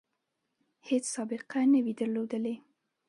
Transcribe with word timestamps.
هیڅ 0.87 1.03
سابقه 1.15 1.59
نه 1.73 1.79
وي 1.83 1.93
درلودلې. 1.99 2.55